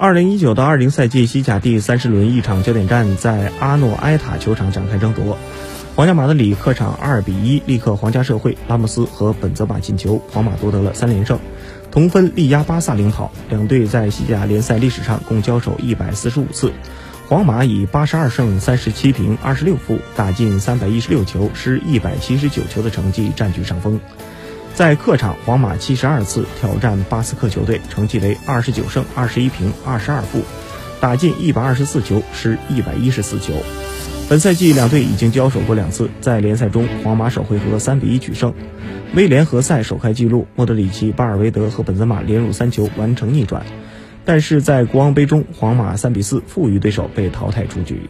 [0.00, 5.36] 二零一九到二零赛季西甲第三十轮一场焦点战在阿诺埃塔球场展开争夺。
[5.94, 11.38] 皇家马德里客场二比一力克皇家社会，拉莫斯和本泽马进球，皇马夺得了三连胜，
[11.90, 13.30] 同分力压巴萨领跑。
[13.50, 16.72] 两队在西甲联赛历史上共交手一百四十五次，
[17.28, 24.00] 皇马以八十二胜三十七平二十六负，打进三百一十六球，失一百七十九球的成绩占据上风。
[24.74, 30.42] 在客场，皇马七十二次挑战巴斯克球队，成绩为二十九胜二十一平二十二负，
[31.00, 33.52] 打进一百二十四球，失一百一十四球。
[34.28, 38.54] 本赛季两队已经交手过两次，在联赛中，皇马首回合三比一取胜，
[39.14, 43.66] 威廉何塞首开纪录，莫德里奇、巴尔韦德和本泽马连入三球完成逆转。
[44.24, 48.08] 但是在国王杯中，皇马三比四负于对手，被淘汰出局。